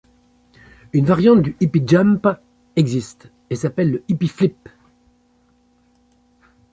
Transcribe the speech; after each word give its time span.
Une 0.93 1.05
variante 1.05 1.43
du 1.43 1.55
hippy 1.59 1.83
jump 1.85 2.27
existe 2.75 3.31
et 3.51 3.55
s’appelle 3.55 3.91
le 3.91 4.03
hippy 4.09 4.27
flip. 4.29 4.57